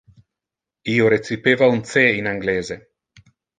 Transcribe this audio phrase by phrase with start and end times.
[0.93, 2.81] Io recipeva un C in anglese.